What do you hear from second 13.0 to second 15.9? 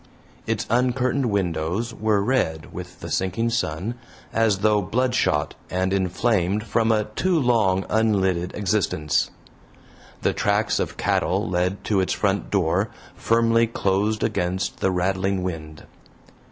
firmly closed against the rattling wind.